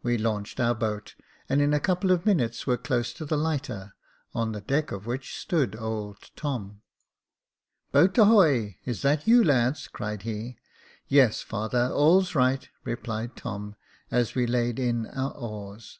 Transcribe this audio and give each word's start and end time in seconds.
We 0.00 0.16
launched 0.16 0.60
our 0.60 0.76
boat, 0.76 1.16
and 1.48 1.60
in 1.60 1.74
a 1.74 1.80
couple 1.80 2.12
of 2.12 2.24
minutes 2.24 2.68
were 2.68 2.76
close 2.76 3.12
to 3.14 3.24
the 3.24 3.36
lighter, 3.36 3.96
on 4.32 4.52
the 4.52 4.60
deck 4.60 4.92
of 4.92 5.06
which 5.06 5.36
stood 5.36 5.74
old 5.74 6.30
Tom. 6.36 6.82
Jacob 7.92 8.12
Faithful 8.12 8.26
177 8.26 8.26
Boat 8.30 8.46
ahoy! 8.46 8.76
is 8.88 9.02
that 9.02 9.26
you, 9.28 9.42
lads?" 9.42 9.88
cried 9.92 10.22
he. 10.22 10.56
Yes, 11.08 11.42
father, 11.42 11.90
all's 11.92 12.36
right," 12.36 12.68
replied 12.84 13.34
Tom, 13.34 13.74
as 14.08 14.36
we 14.36 14.46
laid 14.46 14.78
in 14.78 15.08
our 15.08 15.32
oars. 15.32 15.98